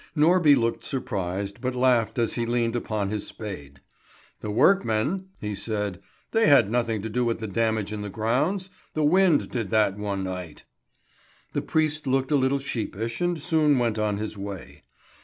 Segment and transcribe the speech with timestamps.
[0.17, 3.81] Norby looked surprised, but laughed as he leaned upon his spade.
[4.39, 6.01] "The workmen?" he said.
[6.31, 8.71] "They had nothing to do with the damage in the grounds.
[8.95, 10.63] The wind did that one night."
[11.53, 14.81] The priest looked a little sheepish, and soon went on his way.